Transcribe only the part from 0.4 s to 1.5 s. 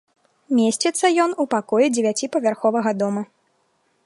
Месціцца ён у